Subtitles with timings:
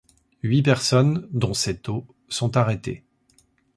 [0.41, 3.03] Huit personnes dont Szeto sont arrêtées.